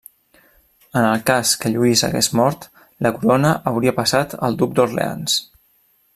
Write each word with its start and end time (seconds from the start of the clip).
En 1.01 1.03
el 1.09 1.19
cas 1.27 1.51
que 1.65 1.71
Lluís 1.73 2.03
hagués 2.07 2.31
mort, 2.39 2.65
la 3.07 3.13
corona 3.19 3.53
hauria 3.73 3.95
passat 4.01 4.35
al 4.49 4.59
duc 4.63 4.75
d'Orleans. 4.81 5.39